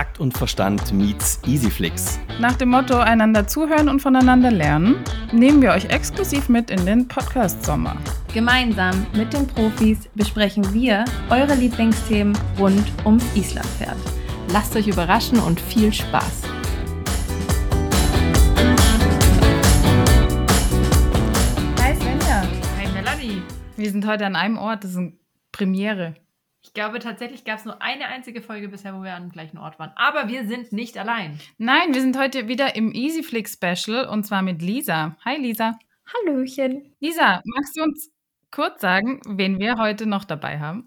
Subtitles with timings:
[0.00, 2.18] Takt und Verstand meets Easyflix.
[2.38, 4.96] Nach dem Motto einander zuhören und voneinander lernen,
[5.30, 7.94] nehmen wir euch exklusiv mit in den Podcast Sommer.
[8.32, 13.98] Gemeinsam mit den Profis besprechen wir eure Lieblingsthemen rund ums Islandpferd.
[14.54, 16.44] Lasst euch überraschen und viel Spaß!
[21.78, 22.42] Hi Svenja,
[22.78, 23.42] Hi Melanie.
[23.76, 25.12] wir sind heute an einem Ort, das ist eine
[25.52, 26.14] Premiere.
[26.70, 29.58] Ich glaube tatsächlich gab es nur eine einzige Folge bisher, wo wir an dem gleichen
[29.58, 29.90] Ort waren.
[29.96, 31.36] Aber wir sind nicht allein.
[31.58, 35.16] Nein, wir sind heute wieder im Easyflix Special und zwar mit Lisa.
[35.24, 35.76] Hi Lisa.
[36.14, 36.94] Hallöchen!
[37.00, 38.12] Lisa, magst du uns
[38.52, 40.86] kurz sagen, wen wir heute noch dabei haben?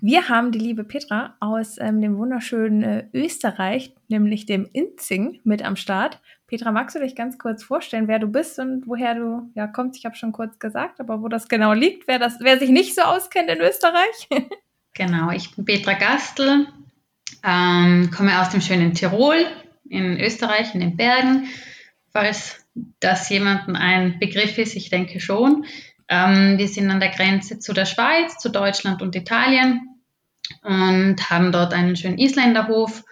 [0.00, 5.62] Wir haben die liebe Petra aus ähm, dem wunderschönen äh, Österreich, nämlich dem Inzing, mit
[5.62, 6.22] am Start.
[6.46, 9.98] Petra, magst du dich ganz kurz vorstellen, wer du bist und woher du ja, kommst?
[9.98, 12.94] Ich habe schon kurz gesagt, aber wo das genau liegt, wer, das, wer sich nicht
[12.94, 14.28] so auskennt in Österreich.
[14.98, 16.66] Genau, ich bin Petra Gastl,
[17.44, 19.46] ähm, komme aus dem schönen Tirol
[19.88, 21.46] in Österreich, in den Bergen.
[22.12, 22.66] Falls
[22.98, 25.66] das jemandem ein Begriff ist, ich denke schon.
[26.08, 30.02] Ähm, wir sind an der Grenze zu der Schweiz, zu Deutschland und Italien
[30.62, 33.04] und haben dort einen schönen Isländerhof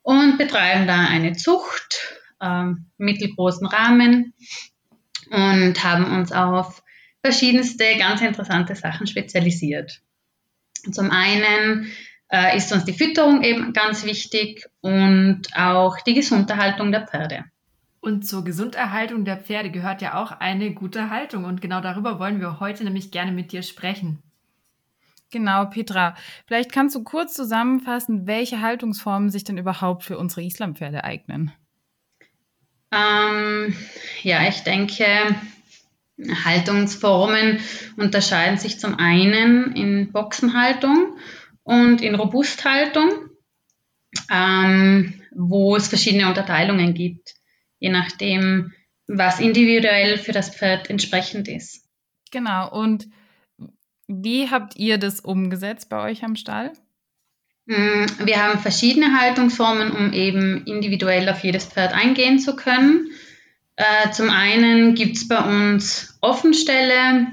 [0.00, 4.32] und betreiben da eine Zucht, ähm, mittelgroßen Rahmen
[5.30, 6.82] und haben uns auf
[7.22, 10.00] verschiedenste ganz interessante Sachen spezialisiert.
[10.92, 11.90] Zum einen
[12.30, 17.44] äh, ist uns die Fütterung eben ganz wichtig und auch die Gesunderhaltung der Pferde.
[18.00, 21.44] Und zur Gesunderhaltung der Pferde gehört ja auch eine gute Haltung.
[21.44, 24.22] Und genau darüber wollen wir heute nämlich gerne mit dir sprechen.
[25.30, 26.16] Genau, Petra.
[26.46, 31.52] Vielleicht kannst du kurz zusammenfassen, welche Haltungsformen sich denn überhaupt für unsere Islampferde eignen.
[32.92, 33.76] Ähm,
[34.22, 35.04] ja, ich denke,
[36.44, 37.60] Haltungsformen
[37.96, 41.16] unterscheiden sich zum einen in Boxenhaltung
[41.62, 43.10] und in Robusthaltung,
[44.30, 47.34] ähm, wo es verschiedene Unterteilungen gibt,
[47.78, 48.72] je nachdem,
[49.06, 51.84] was individuell für das Pferd entsprechend ist.
[52.30, 52.70] Genau.
[52.70, 53.08] Und
[54.06, 56.72] wie habt ihr das umgesetzt bei euch am Stall?
[57.66, 63.10] Mm, Wir haben verschiedene Haltungsformen, um eben individuell auf jedes Pferd eingehen zu können.
[63.80, 67.28] Äh, Zum einen gibt es bei uns Offenställe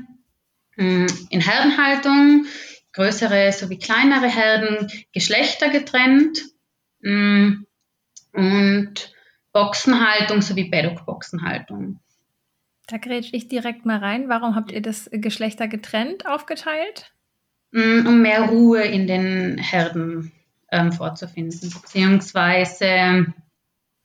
[0.78, 2.46] mh, in Herdenhaltung,
[2.94, 6.40] größere sowie kleinere Herden, Geschlechter getrennt
[7.02, 7.64] mh,
[8.32, 9.14] und
[9.52, 12.00] Boxenhaltung sowie Paddock-Boxenhaltung.
[12.88, 14.30] Da grätsch ich direkt mal rein.
[14.30, 17.12] Warum habt ihr das Geschlechter getrennt aufgeteilt?
[17.72, 20.32] mh, um mehr Ruhe in den Herden
[20.72, 21.74] ähm, vorzufinden.
[21.74, 23.34] Beziehungsweise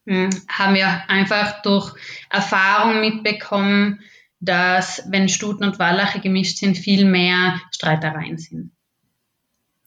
[0.06, 1.94] haben wir einfach durch
[2.30, 4.00] Erfahrung mitbekommen,
[4.40, 8.72] dass wenn Stuten und Wallache gemischt sind, viel mehr Streitereien sind.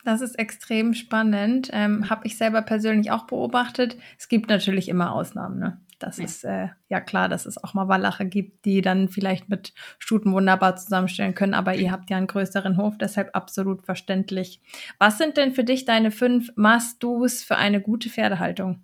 [0.05, 1.69] Das ist extrem spannend.
[1.73, 3.97] Ähm, Habe ich selber persönlich auch beobachtet.
[4.19, 5.59] Es gibt natürlich immer Ausnahmen.
[5.59, 5.81] Ne?
[5.99, 6.25] Das Ja.
[6.25, 10.31] ist äh, ja klar, dass es auch mal Wallache gibt, die dann vielleicht mit Stuten
[10.31, 11.55] wunderbar zusammenstellen können.
[11.55, 14.61] Aber ihr habt ja einen größeren Hof, deshalb absolut verständlich.
[14.99, 18.83] Was sind denn für dich deine fünf Must-Dos für eine gute Pferdehaltung?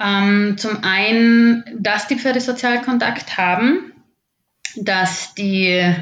[0.00, 3.92] Ähm, zum einen, dass die Pferde Sozialkontakt haben,
[4.76, 5.92] dass die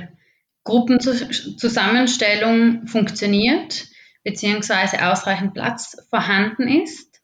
[0.65, 3.87] Gruppenzusammenstellung funktioniert,
[4.25, 7.23] beziehungsweise ausreichend Platz vorhanden ist.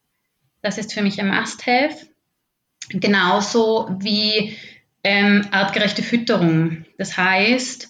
[0.62, 2.06] Das ist für mich ein Must-Have.
[2.88, 4.56] Genauso wie
[5.04, 6.84] ähm, artgerechte Fütterung.
[6.98, 7.88] Das heißt,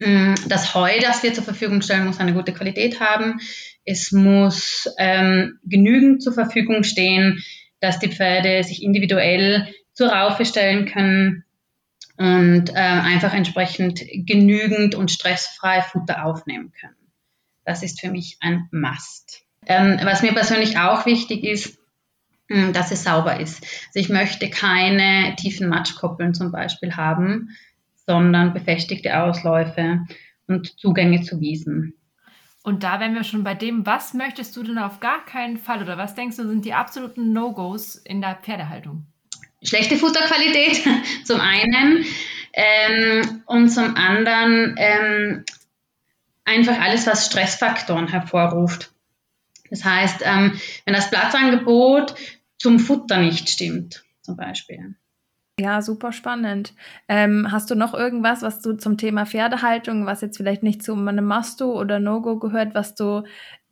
[0.00, 3.40] mh, das Heu, das wir zur Verfügung stellen, muss eine gute Qualität haben.
[3.84, 7.42] Es muss ähm, genügend zur Verfügung stehen,
[7.80, 11.44] dass die Pferde sich individuell zur Raufe stellen können
[12.16, 16.96] und äh, einfach entsprechend genügend und stressfrei Futter aufnehmen können.
[17.64, 19.44] Das ist für mich ein Must.
[19.66, 21.78] Ähm, was mir persönlich auch wichtig ist,
[22.48, 23.62] mh, dass es sauber ist.
[23.88, 27.50] Also ich möchte keine tiefen Matschkoppeln zum Beispiel haben,
[28.06, 30.00] sondern befestigte Ausläufe
[30.46, 31.94] und Zugänge zu Wiesen.
[32.68, 35.82] Und da wären wir schon bei dem, was möchtest du denn auf gar keinen Fall
[35.82, 39.06] oder was denkst du sind die absoluten No-Gos in der Pferdehaltung?
[39.62, 40.86] schlechte Futterqualität
[41.24, 42.04] zum einen
[42.52, 45.44] ähm, und zum anderen ähm,
[46.44, 48.92] einfach alles, was Stressfaktoren hervorruft.
[49.70, 52.14] Das heißt, ähm, wenn das Platzangebot
[52.58, 54.94] zum Futter nicht stimmt, zum Beispiel.
[55.60, 56.72] Ja, super spannend.
[57.08, 60.94] Ähm, hast du noch irgendwas, was du zum Thema Pferdehaltung, was jetzt vielleicht nicht zu
[60.94, 63.24] einem Masto oder No-Go gehört, was du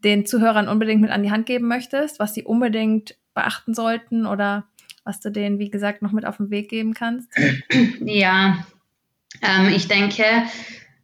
[0.02, 4.64] den Zuhörern unbedingt mit an die Hand geben möchtest, was sie unbedingt beachten sollten oder
[5.04, 7.30] was du denen, wie gesagt, noch mit auf den Weg geben kannst?
[8.00, 8.66] Ja,
[9.42, 10.24] ähm, ich denke,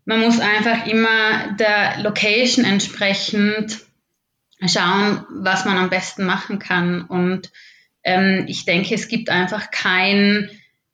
[0.05, 3.81] man muss einfach immer der Location entsprechend
[4.67, 7.03] schauen, was man am besten machen kann.
[7.03, 7.53] Und
[8.03, 10.51] ähm, ich denke, es gibt einfach kein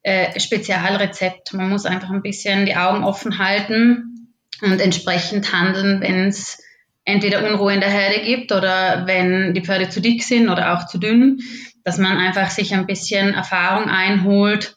[0.08, 1.52] äh, Spezialrezept.
[1.52, 4.32] Man muss einfach ein bisschen die Augen offen halten
[4.62, 6.62] und entsprechend handeln, wenn es
[7.04, 10.86] entweder Unruhe in der Herde gibt oder wenn die Pferde zu dick sind oder auch
[10.86, 11.40] zu dünn,
[11.84, 14.76] dass man einfach sich ein bisschen Erfahrung einholt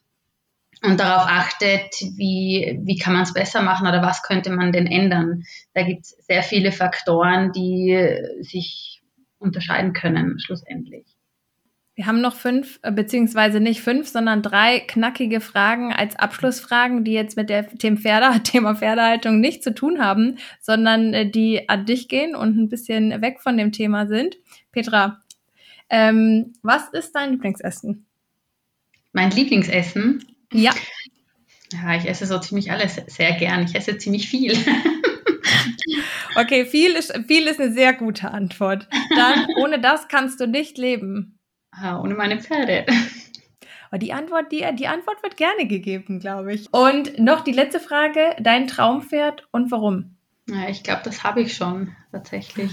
[0.84, 4.88] und darauf achtet, wie, wie kann man es besser machen oder was könnte man denn
[4.88, 5.44] ändern.
[5.74, 9.02] Da gibt es sehr viele Faktoren, die sich
[9.40, 11.11] unterscheiden können schlussendlich.
[12.02, 17.12] Wir haben noch fünf, äh, beziehungsweise nicht fünf, sondern drei knackige Fragen als Abschlussfragen, die
[17.12, 21.86] jetzt mit der Thema, Pferde, Thema Pferdehaltung nichts zu tun haben, sondern äh, die an
[21.86, 24.36] dich gehen und ein bisschen weg von dem Thema sind.
[24.72, 25.22] Petra,
[25.92, 28.08] ähm, was ist dein Lieblingsessen?
[29.14, 30.26] Mein Lieblingsessen?
[30.52, 30.72] Ja.
[31.72, 33.66] Ja, ich esse so ziemlich alles sehr gern.
[33.66, 34.54] Ich esse ziemlich viel.
[36.36, 38.88] okay, viel ist, viel ist eine sehr gute Antwort.
[39.16, 41.38] Dann, ohne das kannst du nicht leben.
[42.02, 42.86] Ohne meine Pferde.
[43.90, 46.74] Aber die Antwort, die, die Antwort wird gerne gegeben, glaube ich.
[46.74, 50.16] Und noch die letzte Frage: Dein Traumpferd und warum?
[50.50, 52.72] Ja, ich glaube, das habe ich schon tatsächlich.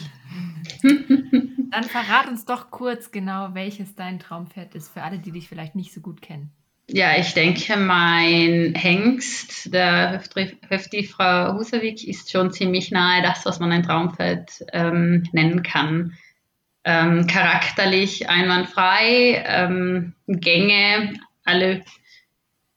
[0.82, 5.74] Dann verrat uns doch kurz genau, welches dein Traumpferd ist, für alle, die dich vielleicht
[5.74, 6.50] nicht so gut kennen.
[6.90, 10.22] Ja, ich denke, mein Hengst, der
[10.68, 16.16] Höfti Frau Husewig, ist schon ziemlich nahe das, was man ein Traumpferd ähm, nennen kann
[16.84, 21.14] ähm, charakterlich einwandfrei, ähm, Gänge,
[21.44, 21.84] alle,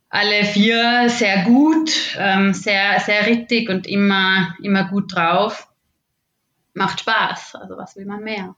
[0.10, 5.68] alle vier sehr gut, ähm, sehr, sehr rittig und immer, immer gut drauf.
[6.74, 8.56] Macht Spaß, also was will man mehr?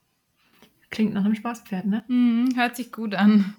[0.90, 2.04] Klingt nach einem Spaßpferd, ne?
[2.08, 3.56] Mhm, hört sich gut an.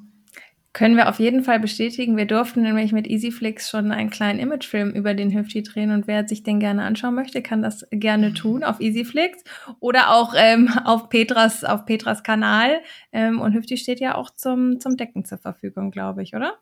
[0.75, 2.17] Können wir auf jeden Fall bestätigen.
[2.17, 6.27] Wir durften nämlich mit EasyFlix schon einen kleinen Imagefilm über den Hüfti drehen und wer
[6.27, 8.35] sich den gerne anschauen möchte, kann das gerne mhm.
[8.35, 9.45] tun auf EasyFlix
[9.79, 12.81] oder auch ähm, auf Petras auf Petras Kanal.
[13.13, 16.59] Ähm, und Hüfti steht ja auch zum zum Decken zur Verfügung, glaube ich, oder?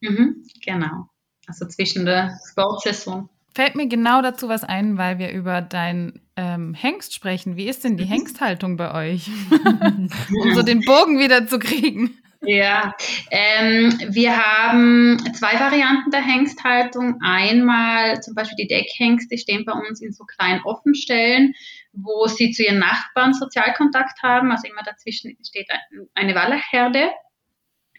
[0.00, 1.08] Mhm, genau.
[1.46, 3.28] Also zwischen der Sportsaison.
[3.54, 7.56] Fällt mir genau dazu was ein, weil wir über dein ähm, Hengst sprechen.
[7.56, 9.30] Wie ist denn die Hengsthaltung bei euch?
[9.50, 12.18] um so den Bogen wieder zu kriegen.
[12.44, 12.92] Ja,
[13.30, 17.20] ähm, wir haben zwei Varianten der Hengsthaltung.
[17.22, 21.54] Einmal zum Beispiel die Deckhengste stehen bei uns in so kleinen Offenstellen,
[21.92, 24.50] wo sie zu ihren Nachbarn Sozialkontakt haben.
[24.50, 25.68] Also immer dazwischen steht
[26.14, 27.10] eine Wallerherde.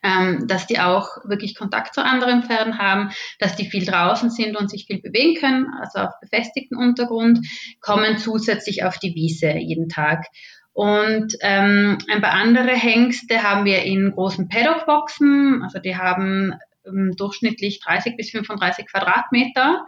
[0.05, 4.57] Ähm, dass die auch wirklich Kontakt zu anderen Pferden haben, dass die viel draußen sind
[4.57, 7.39] und sich viel bewegen können, also auf befestigten Untergrund,
[7.79, 10.25] kommen zusätzlich auf die Wiese jeden Tag.
[10.73, 16.55] Und ähm, ein paar andere Hengste haben wir in großen Paddock-Boxen, also die haben
[16.85, 19.85] ähm, durchschnittlich 30 bis 35 Quadratmeter,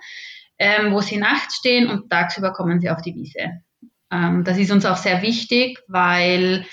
[0.59, 3.61] ähm, wo sie nachts stehen und tagsüber kommen sie auf die Wiese.
[4.11, 6.65] Ähm, das ist uns auch sehr wichtig, weil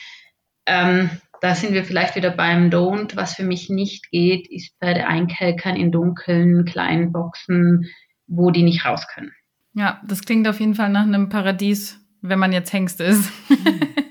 [0.66, 1.10] ähm,
[1.40, 3.16] da sind wir vielleicht wieder beim Don't.
[3.16, 7.86] Was für mich nicht geht, ist Pferde einkelkern in dunklen, kleinen Boxen,
[8.26, 9.32] wo die nicht raus können.
[9.74, 13.32] Ja, das klingt auf jeden Fall nach einem Paradies, wenn man jetzt Hengst ist.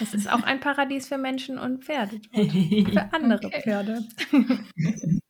[0.00, 2.20] Es ist auch ein Paradies für Menschen und Pferde.
[2.32, 3.62] Und für andere okay.
[3.62, 4.04] Pferde.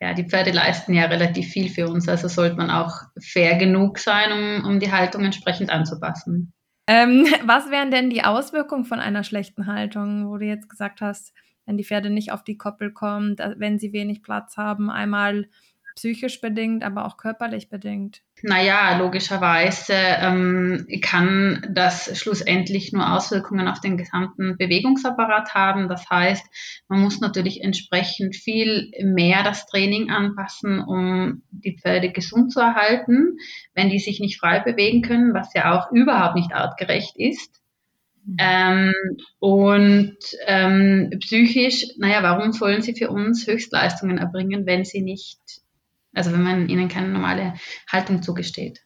[0.00, 3.98] Ja, die Pferde leisten ja relativ viel für uns, also sollte man auch fair genug
[3.98, 6.52] sein, um, um die Haltung entsprechend anzupassen.
[6.86, 11.32] Ähm, was wären denn die Auswirkungen von einer schlechten Haltung, wo du jetzt gesagt hast,
[11.66, 15.48] wenn die Pferde nicht auf die Koppel kommen, wenn sie wenig Platz haben, einmal
[15.94, 18.22] psychisch bedingt, aber auch körperlich bedingt?
[18.42, 25.88] Naja, logischerweise ähm, kann das schlussendlich nur Auswirkungen auf den gesamten Bewegungsapparat haben.
[25.88, 26.44] Das heißt,
[26.88, 33.38] man muss natürlich entsprechend viel mehr das Training anpassen, um die Pferde gesund zu erhalten,
[33.74, 37.60] wenn die sich nicht frei bewegen können, was ja auch überhaupt nicht artgerecht ist.
[38.24, 38.36] Mhm.
[38.38, 38.92] Ähm,
[39.38, 40.16] und
[40.46, 45.40] ähm, psychisch, naja, warum sollen sie für uns Höchstleistungen erbringen, wenn sie nicht
[46.14, 47.54] also wenn man ihnen keine normale
[47.90, 48.82] Haltung zugesteht.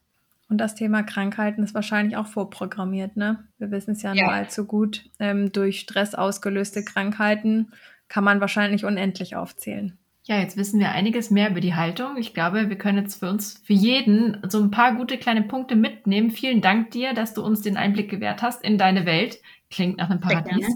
[0.49, 3.45] Und das Thema Krankheiten ist wahrscheinlich auch vorprogrammiert, ne?
[3.59, 4.25] Wir wissen es ja, ja.
[4.25, 5.05] nur allzu gut.
[5.19, 7.73] Ähm, durch Stress ausgelöste Krankheiten
[8.09, 9.99] kann man wahrscheinlich unendlich aufzählen.
[10.27, 12.17] Ja, jetzt wissen wir einiges mehr über die Haltung.
[12.17, 15.77] Ich glaube, wir können jetzt für uns, für jeden, so ein paar gute kleine Punkte
[15.77, 16.31] mitnehmen.
[16.31, 19.39] Vielen Dank dir, dass du uns den Einblick gewährt hast in deine Welt.
[19.71, 20.67] Klingt nach einem Paradies.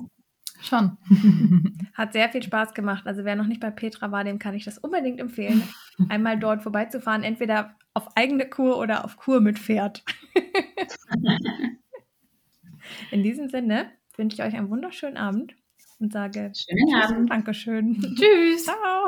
[0.61, 0.97] Schon.
[1.95, 3.07] Hat sehr viel Spaß gemacht.
[3.07, 5.63] Also wer noch nicht bei Petra war, dem kann ich das unbedingt empfehlen,
[6.09, 10.05] einmal dort vorbeizufahren, entweder auf eigene Kur oder auf Kur mit Pferd.
[13.11, 15.55] In diesem Sinne wünsche ich euch einen wunderschönen Abend
[16.01, 17.31] und sage Schönen Abend.
[17.31, 18.01] Dankeschön.
[18.17, 18.65] Tschüss.
[18.65, 19.07] Ciao.